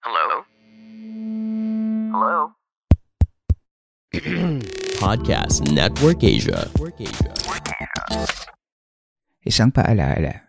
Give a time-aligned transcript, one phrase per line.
[0.00, 0.48] Hello?
[2.08, 2.56] Hello?
[5.04, 6.72] Podcast Network Asia.
[9.44, 10.48] Isang paalaala.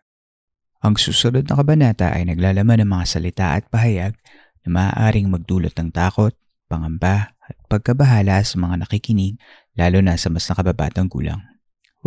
[0.80, 4.16] Ang susunod na kabanata ay naglalaman ng mga salita at pahayag
[4.64, 6.32] na maaaring magdulot ng takot,
[6.72, 9.36] pangamba at pagkabahala sa mga nakikinig
[9.76, 11.44] lalo na sa mas nakababatang gulang.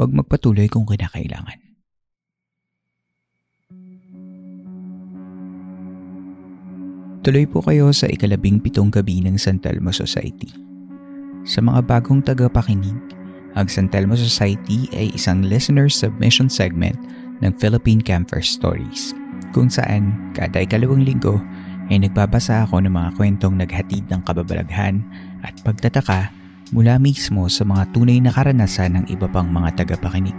[0.01, 1.64] Huwag magpatuloy kung kinakailangan.
[7.25, 10.53] Tuloy po kayo sa ikalabing pitong gabi ng San Telmo Society.
[11.49, 12.93] Sa mga bagong tagapakinig,
[13.57, 17.01] ang San Telmo Society ay isang listener submission segment
[17.41, 19.17] ng Philippine Camper Stories
[19.57, 21.41] kung saan kada ikalawang linggo
[21.89, 25.01] ay nagbabasa ako ng mga kwentong naghatid ng kababalaghan
[25.49, 26.29] at pagtataka
[26.77, 30.37] mula mismo sa mga tunay na karanasan ng iba pang mga tagapakinig.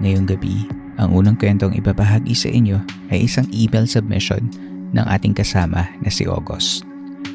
[0.00, 0.64] Ngayong gabi,
[0.96, 2.80] ang unang kwentong ibabahagi sa inyo
[3.12, 4.48] ay isang email submission
[4.92, 6.84] ng ating kasama na si August.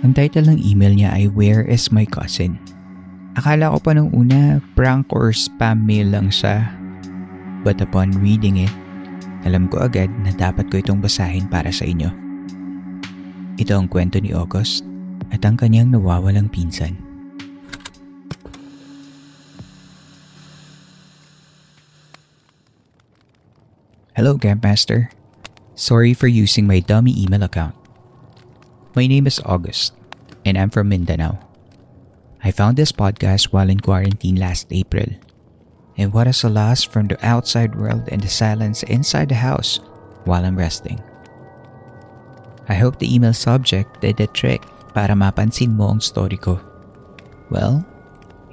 [0.02, 2.60] Ang title ng email niya ay Where is my cousin?
[3.34, 6.70] Akala ko pa nung una prank or spam mail lang siya.
[7.66, 8.74] But upon reading it,
[9.48, 12.12] alam ko agad na dapat ko itong basahin para sa inyo.
[13.58, 14.84] Ito ang kwento ni August
[15.32, 17.00] at ang kanyang nawawalang pinsan.
[24.14, 25.10] Hello, Campmaster.
[25.74, 27.74] Sorry for using my dummy email account.
[28.94, 29.98] My name is August,
[30.46, 31.42] and I'm from Mindanao.
[32.46, 35.10] I found this podcast while in quarantine last April.
[35.98, 39.80] And what a solace from the outside world and the silence inside the house
[40.26, 41.02] while I'm resting.
[42.70, 44.62] I hope the email subject did the trick
[44.94, 46.62] para mapansin mo ang story ko.
[47.50, 47.82] Well,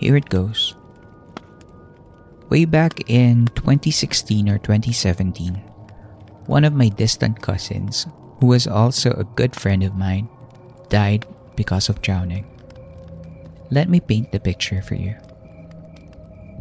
[0.01, 0.73] here it goes.
[2.49, 5.70] Way back in 2016 or 2017,
[6.51, 8.11] one of my distant cousins,
[8.43, 10.27] who was also a good friend of mine,
[10.91, 11.23] died
[11.55, 12.43] because of drowning.
[13.71, 15.15] Let me paint the picture for you.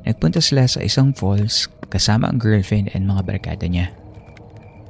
[0.06, 3.90] Nagpunta sila sa isang falls kasama ang girlfriend and mga barkada niya.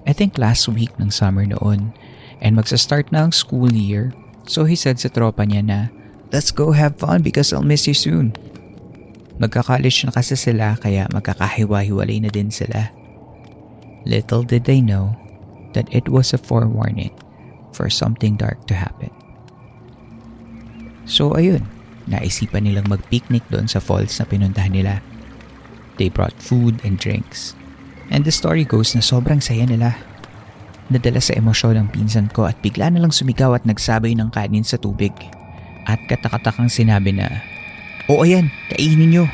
[0.04, 1.96] I think last week ng summer noon
[2.44, 4.12] and magsa-start na ang school year
[4.52, 5.80] so he said sa tropa niya na
[6.30, 8.38] Let's go have fun because I'll miss you soon.
[9.42, 12.99] Magka-college na kasi sila kaya magkakahiwa-hiwalay na din sila.
[14.08, 15.16] Little did they know
[15.74, 17.12] that it was a forewarning
[17.74, 19.12] for something dark to happen.
[21.10, 21.66] So ayun,
[22.06, 25.02] naisipan nilang mag-picnic doon sa falls na pinuntahan nila.
[25.98, 27.58] They brought food and drinks.
[28.10, 29.98] And the story goes na sobrang saya nila.
[30.90, 34.66] Nadala sa emosyon ng pinsan ko at bigla na lang sumigaw at nagsabay ng kanin
[34.66, 35.14] sa tubig.
[35.86, 37.42] At katakatakang sinabi na,
[38.10, 39.26] O ayan, kainin nyo.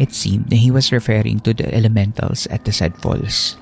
[0.00, 3.60] It seemed that he was referring to the elementals at the said falls.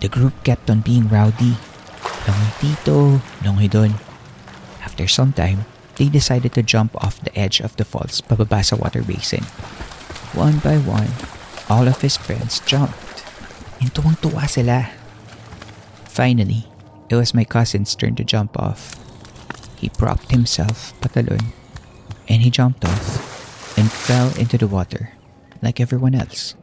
[0.00, 1.56] The group kept on being rowdy.
[2.26, 2.96] Langoy dito,
[3.42, 3.94] langoy doon.
[4.84, 5.64] After some time,
[5.96, 9.44] they decided to jump off the edge of the falls pababa sa water basin.
[10.36, 11.12] One by one,
[11.68, 13.24] all of his friends jumped.
[13.80, 14.92] And tuwang-tuwa sila.
[16.08, 16.68] Finally,
[17.08, 18.96] it was my cousin's turn to jump off.
[19.76, 21.52] He propped himself patalon
[22.28, 25.12] and he jumped off and fell into the water
[25.62, 26.56] like everyone else.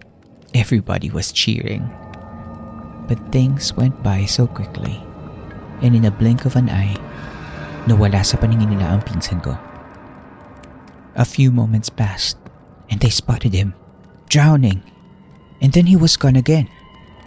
[0.54, 1.90] Everybody was cheering.
[3.08, 5.04] But things went by so quickly
[5.84, 6.96] and in a blink of an eye,
[7.86, 9.60] nawala sa paningin nila ang pinsan ko.
[11.20, 12.40] A few moments passed
[12.90, 13.76] and they spotted him,
[14.32, 14.82] drowning.
[15.60, 16.72] And then he was gone again.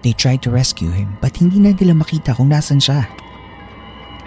[0.02, 3.04] They tried to rescue him but hindi na nila makita kung nasan siya.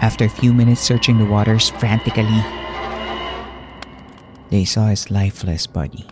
[0.00, 2.40] After a few minutes searching the waters frantically,
[4.48, 6.08] they saw his lifeless body.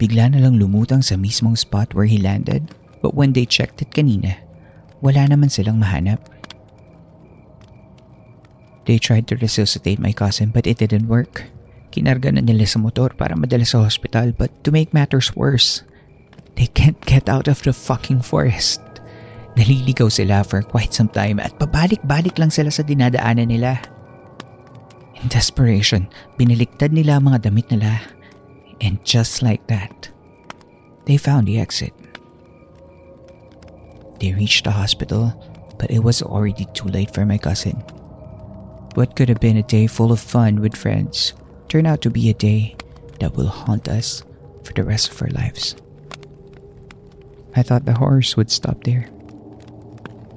[0.00, 2.72] Bigla na lang lumutang sa mismong spot where he landed
[3.04, 4.40] but when they checked it kanina,
[5.04, 6.24] wala naman silang mahanap.
[8.88, 11.44] They tried to resuscitate my cousin but it didn't work.
[11.92, 15.84] Kinarga na nila sa motor para madala sa hospital but to make matters worse,
[16.56, 18.80] they can't get out of the fucking forest.
[19.60, 23.76] Naliligaw sila for quite some time at pabalik-balik lang sila sa dinadaanan nila.
[25.20, 26.08] In desperation,
[26.40, 28.00] binaliktad nila ang mga damit nila.
[28.80, 30.08] And just like that,
[31.04, 31.92] they found the exit.
[34.20, 35.32] They reached the hospital
[35.80, 37.80] but it was already too late for my cousin.
[38.92, 41.32] What could have been a day full of fun with friends
[41.72, 42.76] turned out to be a day
[43.24, 44.20] that will haunt us
[44.62, 45.74] for the rest of our lives.
[47.56, 49.08] I thought the horrors would stop there.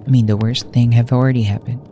[0.07, 1.83] I mean, the worst thing have already happened.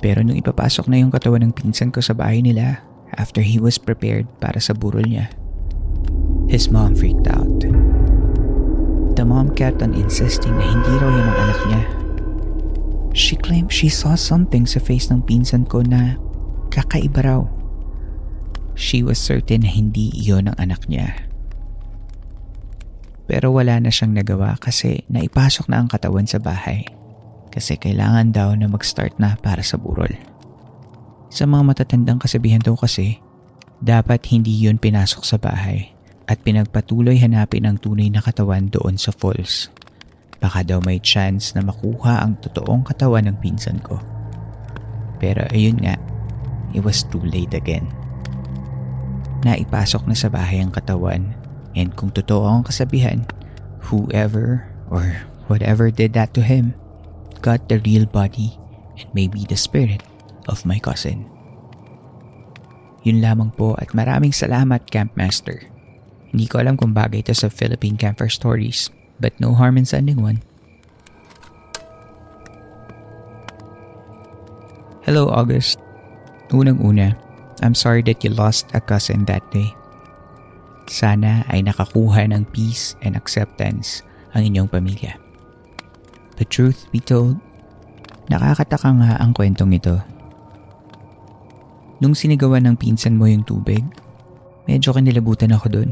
[0.00, 2.80] Pero nung ipapasok na yung katawan ng pinsan ko sa bahay nila
[3.16, 5.30] after he was prepared para sa burol niya,
[6.50, 7.64] his mom freaked out.
[9.14, 11.82] The mom kept on insisting na hindi raw yun ang anak niya.
[13.14, 16.18] She claimed she saw something sa face ng pinsan ko na
[16.74, 17.42] kakaiba raw.
[18.74, 21.14] She was certain na hindi iyon ang anak niya.
[23.30, 26.84] Pero wala na siyang nagawa kasi naipasok na ang katawan sa bahay
[27.54, 30.10] kasi kailangan daw na mag-start na para sa burol.
[31.34, 33.18] Sa mga matatandang kasabihan daw kasi,
[33.82, 35.90] dapat hindi yun pinasok sa bahay
[36.30, 39.66] at pinagpatuloy hanapin ang tunay na katawan doon sa falls.
[40.38, 43.98] Baka daw may chance na makuha ang totoong katawan ng pinsan ko.
[45.18, 45.98] Pero ayun nga,
[46.70, 47.90] it was too late again.
[49.42, 51.34] Naipasok na sa bahay ang katawan
[51.74, 53.26] and kung totoo ang kasabihan,
[53.90, 56.78] whoever or whatever did that to him
[57.42, 58.54] got the real body
[59.02, 59.98] and maybe the spirit
[60.48, 61.26] of my cousin.
[63.04, 65.68] Yun lamang po at maraming salamat Campmaster.
[66.32, 68.88] Hindi ko alam kung bagay ito sa Philippine Camper Stories
[69.20, 70.42] but no harm in sending one.
[75.04, 75.76] Hello August.
[76.48, 77.12] Unang-una,
[77.60, 79.68] I'm sorry that you lost a cousin that day.
[80.88, 84.00] Sana ay nakakuha ng peace and acceptance
[84.32, 85.16] ang inyong pamilya.
[86.40, 87.36] The truth be told,
[88.32, 90.00] nakakataka nga ang kwentong ito.
[92.02, 93.82] Nung sinigawan ng pinsan mo yung tubig,
[94.66, 95.90] medyo kinilabutan ako dun.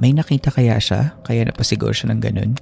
[0.00, 2.52] May nakita kaya siya kaya napasigaw siya ng ganun?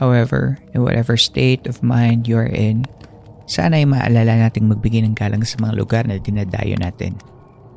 [0.00, 2.88] However, in whatever state of mind you are in,
[3.44, 7.20] sana ay maalala nating magbigay ng galang sa mga lugar na dinadayo natin.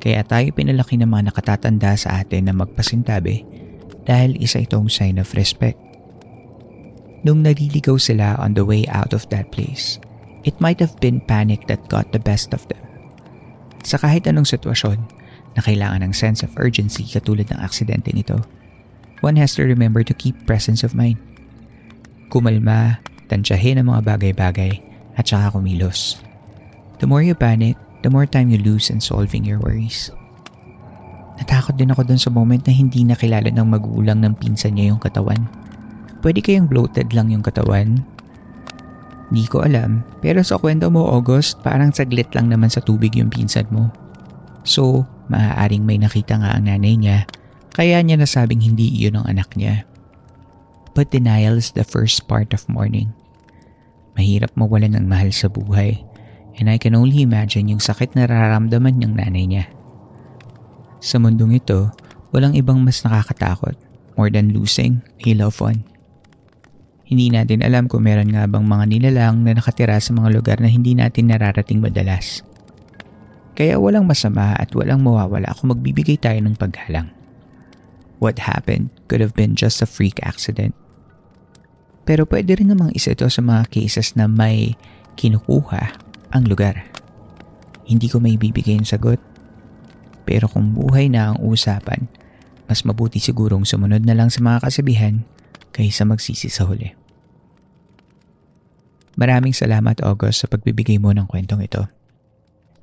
[0.00, 3.44] Kaya tayo pinalaki ng mga nakatatanda sa atin na magpasintabi
[4.08, 5.76] dahil isa itong sign of respect.
[7.24, 10.00] Nung naliligaw sila on the way out of that place,
[10.44, 12.80] it might have been panic that got the best of them.
[13.84, 15.00] Sa kahit anong sitwasyon
[15.56, 18.40] na kailangan ng sense of urgency katulad ng aksidente nito,
[19.20, 21.20] one has to remember to keep presence of mind.
[22.32, 24.80] Kumalma, tansyahin ang mga bagay-bagay
[25.18, 26.20] at saka kumilos.
[27.02, 30.08] The more you panic, the more time you lose in solving your worries.
[31.34, 35.02] Natakot din ako dun sa moment na hindi nakilala ng magulang ng pinsan niya yung
[35.02, 35.50] katawan
[36.24, 38.00] Pwede kayang bloated lang yung katawan?
[39.34, 43.34] Hindi ko alam, pero sa kwento mo August, parang saglit lang naman sa tubig yung
[43.34, 43.90] pinsan mo.
[44.62, 47.26] So, maaaring may nakita nga ang nanay niya,
[47.74, 49.82] kaya niya nasabing hindi iyon ang anak niya.
[50.94, 53.10] But denial is the first part of mourning.
[54.14, 55.98] Mahirap mawalan ng mahal sa buhay,
[56.54, 59.66] and I can only imagine yung sakit na nararamdaman niyang nanay niya.
[61.02, 61.90] Sa mundong ito,
[62.30, 63.74] walang ibang mas nakakatakot
[64.14, 65.82] more than losing a loved one.
[67.04, 70.72] Hindi natin alam kung meron nga bang mga nilalang na nakatira sa mga lugar na
[70.72, 72.40] hindi natin nararating madalas.
[73.54, 77.12] Kaya walang masama at walang mawawala kung magbibigay tayo ng paghalang.
[78.18, 80.72] What happened could have been just a freak accident.
[82.08, 84.74] Pero pwede rin namang isa ito sa mga cases na may
[85.20, 85.96] kinukuha
[86.32, 86.88] ang lugar.
[87.84, 89.20] Hindi ko may bibigay ang sagot.
[90.24, 92.08] Pero kung buhay na ang usapan,
[92.64, 95.20] mas mabuti sigurong sumunod na lang sa mga kasabihan
[95.70, 97.03] kaysa magsisi sa huli.
[99.14, 101.86] Maraming salamat August sa pagbibigay mo ng kwentong ito.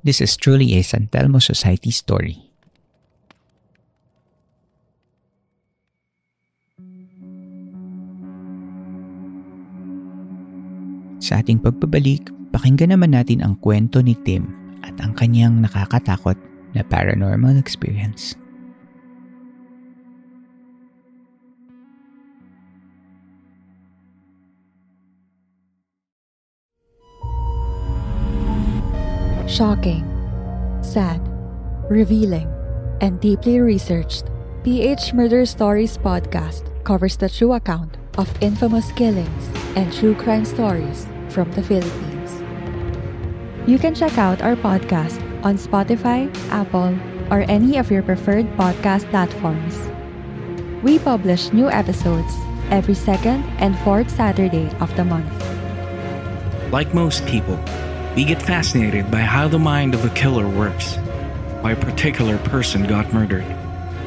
[0.02, 2.52] This is truly a San Telmo Society story.
[11.22, 14.50] Sa ating pagpabalik, pakinggan naman natin ang kwento ni Tim
[14.82, 16.34] at ang kanyang nakakatakot
[16.74, 18.34] na paranormal experience.
[29.52, 30.00] Shocking,
[30.80, 31.20] sad,
[31.90, 32.48] revealing,
[33.02, 34.30] and deeply researched,
[34.64, 39.44] PH Murder Stories podcast covers the true account of infamous killings
[39.76, 42.40] and true crime stories from the Philippines.
[43.68, 46.96] You can check out our podcast on Spotify, Apple,
[47.30, 49.76] or any of your preferred podcast platforms.
[50.82, 52.32] We publish new episodes
[52.70, 55.28] every second and fourth Saturday of the month.
[56.72, 57.60] Like most people,
[58.14, 60.96] we get fascinated by how the mind of a killer works,
[61.62, 63.44] why a particular person got murdered,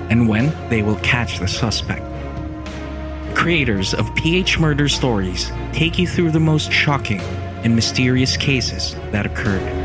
[0.10, 2.04] and when they will catch the suspect.
[3.34, 7.20] creators of PH Murder Stories take you through the most shocking
[7.64, 9.85] and mysterious cases that occurred.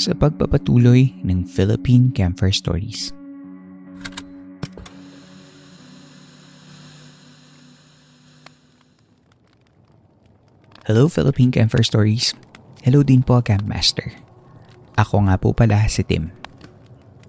[0.00, 3.12] Sa pagpapatuloy ng Philippine Camper Stories.
[10.88, 12.32] Hello Philippine Camper Stories.
[12.80, 14.08] Hello din po Camp Master.
[14.96, 16.32] Ako nga po pala si Tim.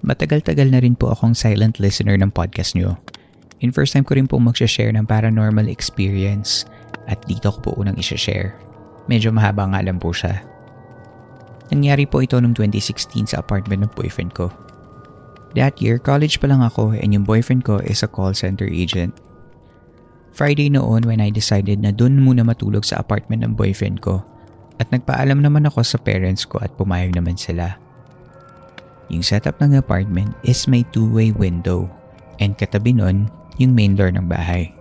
[0.07, 2.95] Matagal-tagal na rin po akong silent listener ng podcast nyo.
[3.59, 6.63] In first time ko rin po mag-share ng paranormal experience
[7.11, 8.55] at dito ko po unang isa-share.
[9.11, 10.39] Medyo mahaba nga lang po siya.
[11.71, 14.51] Nangyari po ito noong 2016 sa apartment ng boyfriend ko.
[15.55, 19.15] That year, college pa lang ako and yung boyfriend ko is a call center agent.
[20.35, 24.23] Friday noon when I decided na dun muna matulog sa apartment ng boyfriend ko
[24.79, 27.75] at nagpaalam naman ako sa parents ko at pumayag naman sila.
[29.11, 31.87] Yung setup ng apartment is may two-way window
[32.39, 33.27] and katabi nun
[33.59, 34.71] yung main door ng bahay.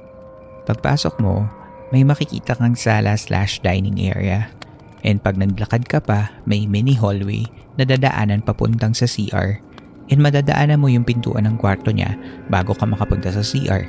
[0.71, 1.51] Pagpasok mo,
[1.91, 4.47] may makikita kang sala slash dining area
[5.07, 7.47] and pag naglakad ka pa, may mini hallway
[7.81, 9.61] na dadaanan papuntang sa CR
[10.11, 12.19] and madadaanan mo yung pintuan ng kwarto niya
[12.51, 13.87] bago ka makapunta sa CR.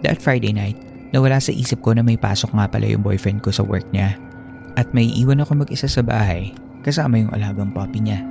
[0.00, 0.80] That Friday night,
[1.12, 4.16] nawala sa isip ko na may pasok nga pala yung boyfriend ko sa work niya
[4.80, 8.24] at may iwan ako mag-isa sa bahay kasama yung alagang puppy niya.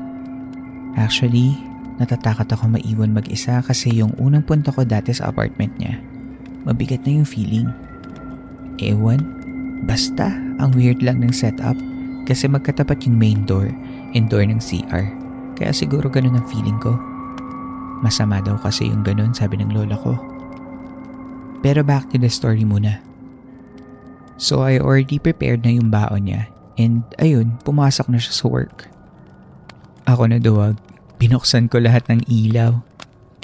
[0.97, 1.53] Actually,
[2.01, 6.01] natatakot ako maiwan mag-isa kasi yung unang punta ko dati sa apartment niya,
[6.65, 7.69] mabigat na yung feeling.
[8.81, 9.38] Ewan,
[9.83, 11.77] basta ang weird lang ng setup
[12.27, 13.71] kasi magkatapat yung main door
[14.13, 15.09] and door ng CR.
[15.59, 16.95] Kaya siguro ganun ang feeling ko.
[17.99, 20.15] Masama daw kasi yung ganun sabi ng lola ko.
[21.59, 23.03] Pero back to the story muna.
[24.39, 26.47] So I already prepared na yung baon niya
[26.79, 28.87] and ayun, pumasok na siya sa work.
[30.07, 30.79] Ako na duwag,
[31.19, 32.79] binuksan ko lahat ng ilaw.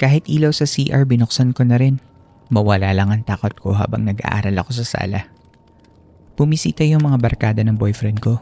[0.00, 2.00] Kahit ilaw sa CR, binuksan ko na rin.
[2.48, 5.35] Mawala lang ang takot ko habang nag-aaral ako sa sala.
[6.36, 8.36] Pumisita yung mga barkada ng boyfriend ko.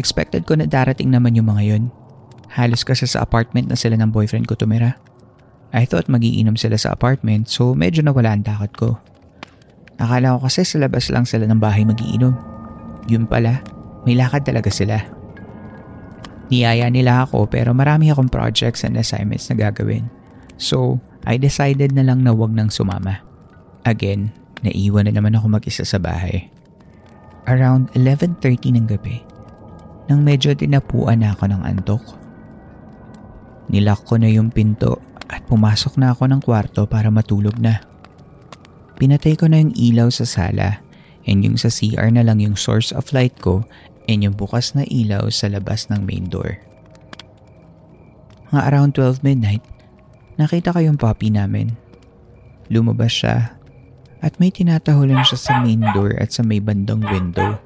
[0.00, 1.84] Expected ko na darating naman yung mga yun.
[2.48, 4.96] Halos kasi sa apartment na sila ng boyfriend ko tumira.
[5.74, 8.88] I thought magiinom sila sa apartment so medyo nawala ang takot ko.
[10.00, 12.34] Akala ko kasi sa labas lang sila ng bahay magiinom.
[13.04, 13.60] Yun pala,
[14.08, 15.02] may lakad talaga sila.
[16.48, 20.08] Niyaya nila ako pero marami akong projects and assignments na gagawin.
[20.56, 23.20] So, I decided na lang na wag nang sumama.
[23.82, 24.30] Again,
[24.62, 26.53] naiwan na naman ako mag-isa sa bahay.
[27.44, 29.20] Around 11.30 ng gabi,
[30.08, 32.04] nang medyo dinapuan na ako ng antok.
[33.68, 37.84] Nilak ko na yung pinto at pumasok na ako ng kwarto para matulog na.
[38.96, 40.80] Pinatay ko na yung ilaw sa sala
[41.28, 43.64] and yung sa CR na lang yung source of light ko
[44.08, 46.60] and yung bukas na ilaw sa labas ng main door.
[48.52, 49.64] Mga around 12 midnight,
[50.40, 51.74] nakita ko yung puppy namin.
[52.72, 53.56] Lumabas siya
[54.24, 57.60] at may tinatahulan siya sa main door at sa may bandang window.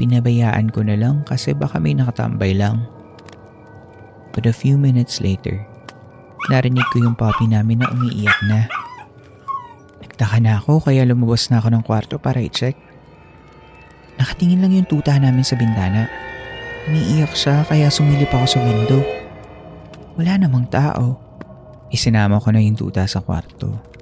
[0.00, 2.88] Pinabayaan ko na lang kasi baka may nakatambay lang.
[4.32, 5.60] But a few minutes later,
[6.48, 8.64] narinig ko yung puppy namin na umiiyak na.
[10.00, 12.80] Nagtaka na ako kaya lumabas na ako ng kwarto para i-check.
[14.16, 16.08] Nakatingin lang yung tuta namin sa bintana.
[16.88, 19.04] Umiiyak siya kaya sumilip ako sa window.
[20.16, 21.20] Wala namang tao.
[21.92, 23.99] Isinama ko na yung tuta sa kwarto.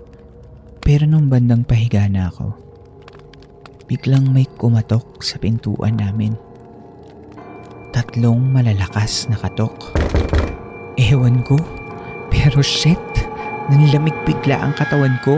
[0.89, 2.49] Pero nung bandang pahiga na ako,
[3.85, 6.33] biglang may kumatok sa pintuan namin.
[7.93, 9.93] Tatlong malalakas na katok.
[10.97, 11.61] Ewan ko,
[12.33, 12.97] pero shit,
[13.69, 15.37] nanlamig bigla ang katawan ko.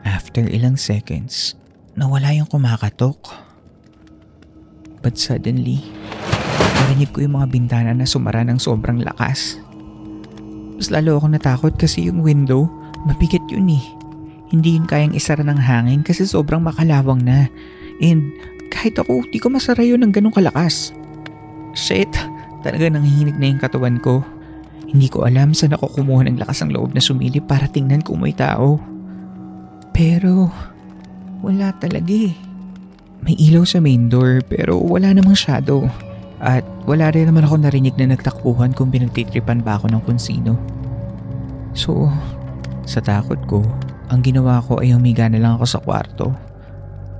[0.00, 1.52] After ilang seconds,
[1.92, 3.20] nawala yung kumakatok.
[5.04, 5.84] But suddenly,
[6.72, 9.60] narinig ko yung mga bintana na sumara ng sobrang lakas.
[10.80, 13.84] Mas lalo akong natakot kasi yung window, mabigat yun eh.
[14.48, 17.52] Hindi yun kayang isara ng hangin kasi sobrang makalawang na.
[18.00, 18.32] And
[18.72, 20.96] kahit ako, di ko masara yun ng ganong kalakas.
[21.76, 22.08] Shit,
[22.64, 24.24] talaga nangihinig na yung katawan ko.
[24.88, 28.24] Hindi ko alam saan ako kumuha ng lakas ng loob na sumilip para tingnan kung
[28.24, 28.80] may tao.
[29.92, 30.48] Pero,
[31.44, 32.32] wala talaga eh.
[33.20, 35.84] May ilaw sa main door pero wala namang shadow.
[36.38, 40.54] At wala rin naman ako narinig na nagtakbuhan kung pinagtitripan ba ako ng kung.
[41.74, 42.08] So,
[42.88, 43.60] sa takot ko,
[44.08, 46.32] ang ginawa ko ay humiga na lang ako sa kwarto.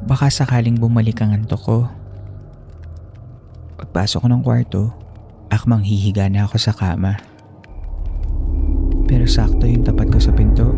[0.09, 1.79] Baka sakaling bumalik ang antok ko.
[3.77, 4.83] Pagpasok ko ng kwarto,
[5.53, 7.21] akmang hihiga na ako sa kama.
[9.05, 10.73] Pero sakto yung tapat ko sa pinto.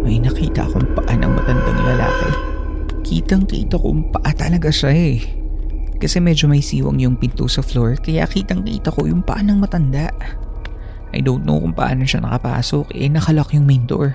[0.00, 2.30] May nakita akong paa ng matandang lalaki.
[3.04, 5.20] Kitang kita kong paa talaga siya eh.
[6.00, 9.60] Kasi medyo may siwang yung pinto sa floor kaya kitang kita ko yung paa ng
[9.60, 10.08] matanda.
[11.10, 14.14] I don't know kung paano siya nakapasok eh nakalock yung main door.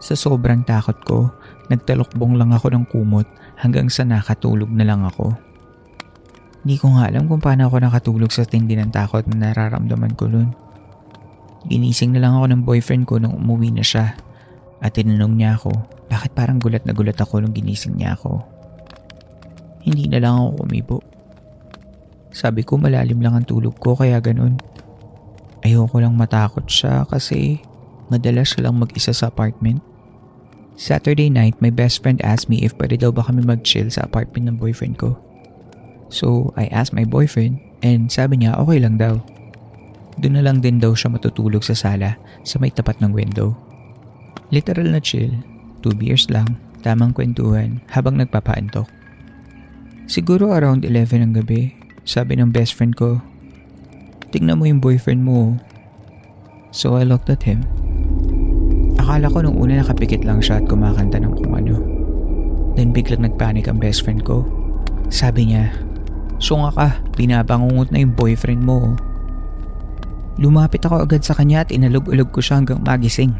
[0.00, 1.28] Sa sobrang takot ko,
[1.68, 3.28] nagtalokbong lang ako ng kumot
[3.60, 5.36] hanggang sa nakatulog na lang ako.
[6.60, 10.28] Hindi ko nga alam kung paano ako nakatulog sa tindi ng takot na nararamdaman ko
[10.28, 10.52] nun.
[11.68, 14.16] Ginising na lang ako ng boyfriend ko nung umuwi na siya
[14.80, 15.72] at tinanong niya ako
[16.08, 18.44] bakit parang gulat na gulat ako nung ginising niya ako.
[19.84, 20.98] Hindi na lang ako kumibo.
[22.32, 24.56] Sabi ko malalim lang ang tulog ko kaya ganun.
[25.60, 27.60] Ayoko lang matakot siya kasi
[28.08, 29.84] madalas siya lang mag-isa sa apartment.
[30.80, 34.48] Saturday night, my best friend asked me if pwede daw ba kami mag-chill sa apartment
[34.48, 35.20] ng boyfriend ko.
[36.08, 39.20] So, I asked my boyfriend and sabi niya okay lang daw.
[40.16, 43.52] Doon na lang din daw siya matutulog sa sala sa may tapat ng window.
[44.50, 45.30] Literal na chill,
[45.84, 48.88] two beers lang, tamang kwentuhan habang nagpapaantok.
[50.10, 53.22] Siguro around 11 ng gabi, sabi ng best friend ko,
[54.30, 55.58] tingnan mo yung boyfriend mo.
[56.70, 57.66] So I looked at him.
[58.98, 61.74] Akala ko nung una nakapikit lang siya at kumakanta ng kung ano.
[62.78, 64.46] Then biglang nagpanik ang best friend ko.
[65.10, 65.74] Sabi niya,
[66.40, 66.88] Sunga ka,
[67.20, 68.96] binabangungot na yung boyfriend mo.
[70.40, 73.36] Lumapit ako agad sa kanya at inalog-ulog ko siya hanggang magising.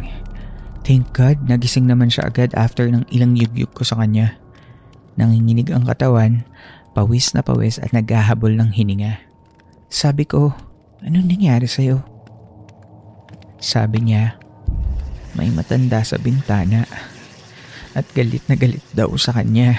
[0.85, 4.37] Thank God, nagising naman siya agad after ng ilang yugyug ko sa kanya.
[5.16, 6.44] Nanginginig ang katawan,
[6.92, 9.16] pawis na pawis at naghahabol ng hininga.
[9.88, 10.53] Sabi ko,
[11.05, 12.05] anong nangyari sa'yo?
[13.61, 14.41] Sabi niya,
[15.37, 16.89] may matanda sa bintana
[17.93, 19.77] at galit na galit daw sa kanya.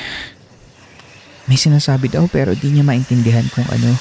[1.50, 3.92] May sinasabi daw pero di niya maintindihan kung ano.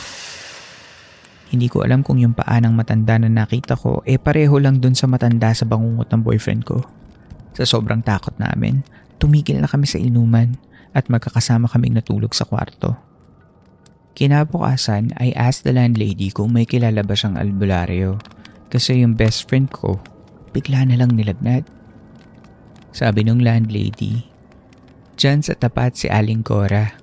[1.50, 4.94] Hindi ko alam kung yung paa ng matanda na nakita ko eh pareho lang dun
[4.94, 6.86] sa matanda sa bangungot ng boyfriend ko.
[7.58, 8.86] Sa sobrang takot namin,
[9.18, 10.54] tumigil na kami sa inuman
[10.94, 13.09] at magkakasama kaming natulog sa kwarto.
[14.18, 18.20] Kinabukasan, I asked the landlady kung may kilala ba siyang albularyo
[18.70, 19.98] kasi yung best friend ko
[20.50, 21.66] bigla na lang nilagnat.
[22.90, 24.26] Sabi ng landlady,
[25.20, 26.96] Diyan sa tapat si Aling Cora.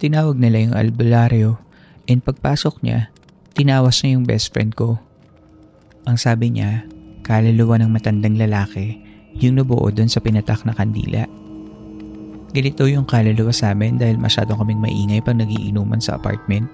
[0.00, 1.60] Tinawag nila yung albularyo
[2.08, 3.12] and pagpasok niya,
[3.52, 4.96] tinawas niya yung best friend ko.
[6.08, 6.88] Ang sabi niya,
[7.20, 9.04] kaluluwa ng matandang lalaki
[9.36, 11.28] yung nabuo doon sa pinatak na kandila.
[12.54, 16.70] Ganito yung kaluluwa sa amin dahil masyado kaming maingay pag nagiinuman sa apartment.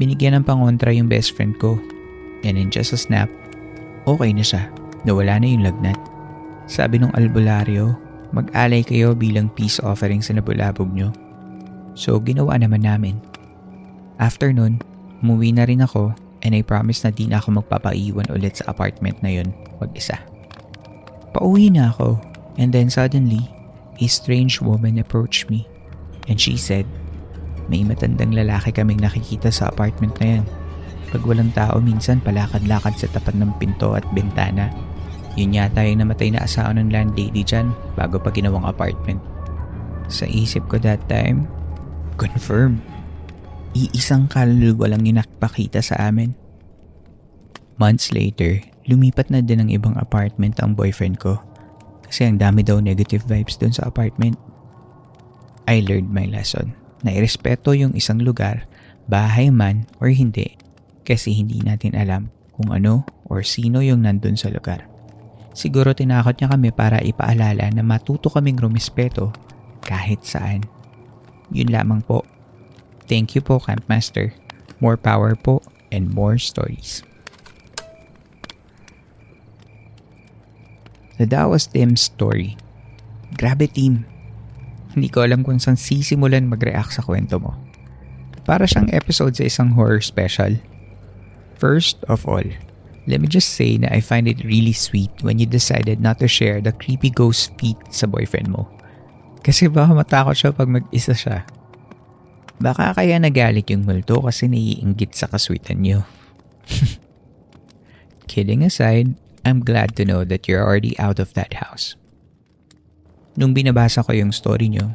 [0.00, 1.76] Binigyan ng pangontra yung best friend ko
[2.40, 3.28] and in just a snap,
[4.08, 4.72] okay na siya.
[5.04, 6.00] Nawala na yung lagnat.
[6.64, 7.92] Sabi ng albularyo,
[8.32, 11.12] mag-alay kayo bilang peace offering sa nabulabog nyo.
[11.92, 13.20] So ginawa naman namin.
[14.16, 14.80] After nun,
[15.20, 16.16] umuwi na rin ako
[16.48, 19.52] and I promise na di na ako magpapaiwan ulit sa apartment na yun
[19.84, 20.16] mag-isa.
[21.36, 22.16] Pauwi na ako
[22.56, 23.44] and then suddenly,
[24.02, 25.70] a strange woman approached me
[26.26, 26.82] and she said,
[27.70, 30.44] may matandang lalaki kaming nakikita sa apartment na yan.
[31.14, 34.72] Pag walang tao minsan palakad-lakad sa tapat ng pinto at bintana.
[35.38, 39.22] Yun yata yung namatay na asawa ng landlady dyan bago pa ginawang apartment.
[40.10, 41.46] Sa isip ko that time,
[42.18, 42.82] confirm.
[43.72, 46.36] Iisang kaluluwa lang yung nakapakita sa amin.
[47.80, 51.40] Months later, lumipat na din ng ibang apartment ang boyfriend ko
[52.12, 54.36] kasi ang dami daw negative vibes dun sa apartment.
[55.64, 58.68] I learned my lesson na irespeto yung isang lugar,
[59.08, 60.60] bahay man or hindi
[61.08, 64.84] kasi hindi natin alam kung ano or sino yung nandun sa lugar.
[65.56, 69.32] Siguro tinakot niya kami para ipaalala na matuto kaming rumispeto
[69.80, 70.68] kahit saan.
[71.48, 72.28] Yun lamang po.
[73.08, 74.36] Thank you po, Campmaster.
[74.84, 77.00] More power po and more stories.
[81.22, 82.58] So that was Tim's story.
[83.38, 84.02] Grabe, Tim.
[84.90, 87.54] Hindi ko alam kung saan sisimulan mag-react sa kwento mo.
[88.42, 90.58] Para siyang episode sa isang horror special.
[91.62, 92.42] First of all,
[93.06, 96.26] let me just say na I find it really sweet when you decided not to
[96.26, 98.66] share the creepy ghost feet sa boyfriend mo.
[99.46, 101.46] Kasi baka matakot siya pag mag-isa siya.
[102.58, 106.02] Baka kaya nagalit yung multo kasi naiinggit sa kaswitan niyo.
[108.26, 111.98] Kidding aside, I'm glad to know that you're already out of that house.
[113.34, 114.92] Nung binabasa ko yung story nyo,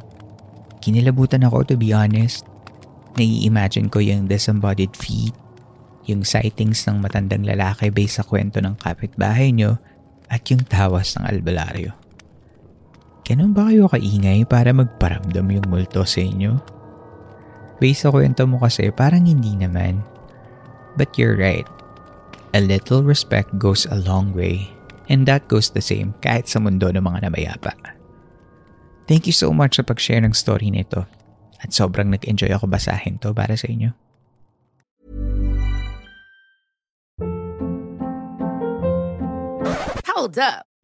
[0.80, 2.46] kinilabutan ako to be honest.
[3.18, 5.34] Nai-imagine ko yung disembodied feet,
[6.06, 9.76] yung sightings ng matandang lalaki based sa kwento ng kapitbahay nyo,
[10.28, 11.92] at yung tawas ng albalaryo.
[13.28, 16.56] Ganun ba kayo kaingay para magparamdam yung multo sa inyo?
[17.76, 20.00] Based sa kwento mo kasi parang hindi naman.
[20.96, 21.68] But you're right.
[22.56, 24.72] A little respect goes a long way.
[25.08, 27.72] And that goes the same kahit sa mundo ng mga namayapa.
[29.08, 31.08] Thank you so much sa pag-share ng story nito.
[31.60, 33.92] At sobrang nag-enjoy ako basahin to para sa inyo.
[40.12, 40.68] Hold up.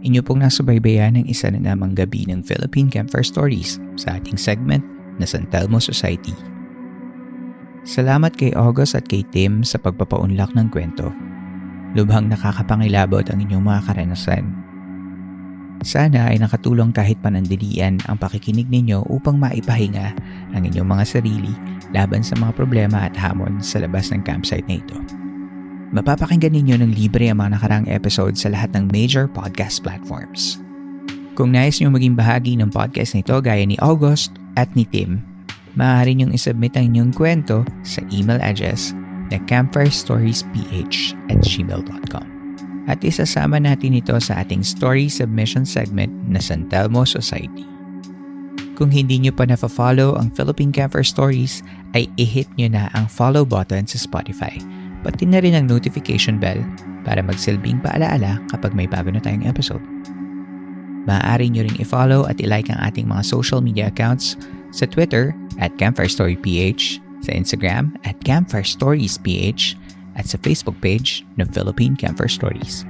[0.00, 4.80] Inyo pong nasubaybayan ng isa na namang gabi ng Philippine Campfire Stories sa ating segment
[5.20, 6.32] na San Telmo Society.
[7.84, 11.12] Salamat kay August at kay Tim sa pagpapaunlak ng kwento.
[11.92, 14.44] Lubhang nakakapangilabot ang inyong mga karanasan.
[15.84, 20.12] Sana ay nakatulong kahit panandilian ang pakikinig ninyo upang maipahinga
[20.52, 21.52] ang inyong mga sarili
[21.92, 24.96] laban sa mga problema at hamon sa labas ng campsite na ito.
[25.90, 30.62] Mapapakinggan ninyo ng libre ang mga nakarang episode sa lahat ng major podcast platforms.
[31.34, 35.18] Kung nais nyo maging bahagi ng podcast nito gaya ni August at ni Tim,
[35.74, 38.94] maaari nyong isubmit ang inyong kwento sa email address
[39.34, 40.46] na campfirestoriesph
[41.26, 42.26] at gmail.com.
[42.86, 47.66] At isasama natin ito sa ating story submission segment na San Telmo Society.
[48.78, 51.66] Kung hindi nyo pa na-follow ang Philippine Campfire Stories,
[51.98, 54.54] ay i-hit nyo na ang follow button sa Spotify–
[55.00, 56.60] pati na rin ang notification bell
[57.04, 59.82] para magsilbing paalaala kapag may bago na tayong episode.
[61.08, 64.36] Maaari nyo ring i-follow at i-like ang ating mga social media accounts
[64.70, 69.76] sa Twitter at Campfire Story PH, sa Instagram at Campfire Stories PH,
[70.20, 72.84] at sa Facebook page ng Philippine Campfire Stories.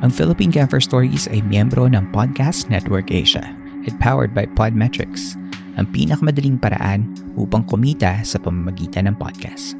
[0.00, 3.44] Ang Philippine Campfire Stories ay miyembro ng Podcast Network Asia
[3.84, 5.36] at powered by Podmetrics,
[5.76, 9.76] ang pinakamadaling paraan upang kumita sa pamamagitan ng podcast.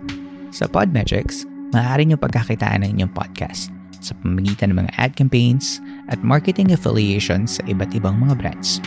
[0.56, 1.44] Sa Podmetrics,
[1.76, 3.68] maaari nyo pagkakitaan ng inyong podcast
[4.00, 8.80] sa pamamagitan ng mga ad campaigns at marketing affiliations sa iba't ibang mga brands.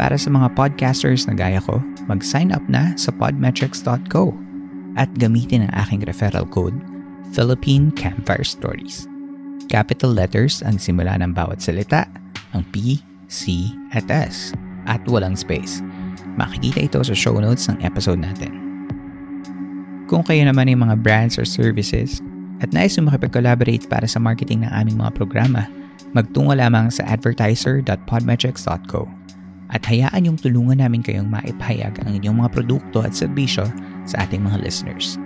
[0.00, 4.32] Para sa mga podcasters na gaya ko, mag-sign up na sa podmetrics.co
[4.96, 6.80] at gamitin ang aking referral code
[7.36, 9.04] Philippine Campfire Stories.
[9.68, 12.08] Capital letters ang simula ng bawat salita,
[12.56, 14.56] ang P, C, at S,
[14.88, 15.84] at walang space.
[16.40, 18.65] Makikita ito sa show notes ng episode natin.
[20.06, 22.22] Kung kayo naman ay mga brands or services
[22.62, 25.66] at nais mo makipag-collaborate para sa marketing ng aming mga programa,
[26.14, 29.02] magtungo lamang sa advertiser.podmetrics.co
[29.74, 33.66] at hayaan yung tulungan namin kayong maipahayag ang inyong mga produkto at serbisyo
[34.06, 35.18] sa ating mga listeners.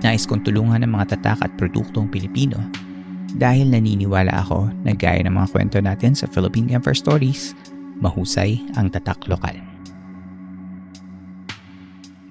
[0.00, 2.56] Nais kong tulungan ng mga tatak at produktong Pilipino
[3.36, 7.52] dahil naniniwala ako na gaya ng mga kwento natin sa Philippine Camper Stories,
[8.00, 9.60] mahusay ang tatak lokal.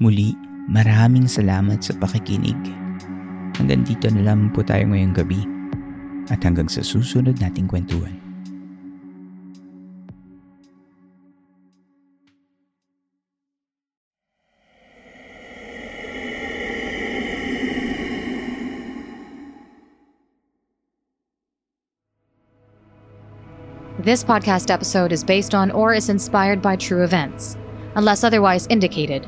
[0.01, 0.33] Muli,
[0.71, 2.55] Maraming salamat sa pakikinig.
[3.59, 5.43] Hanggang dito na lamang po tayo ngayong gabi
[6.31, 8.15] at hanggang sa susunod nating kwentuhan.
[24.03, 27.55] This podcast episode is based on or is inspired by true events,
[27.95, 29.27] unless otherwise indicated.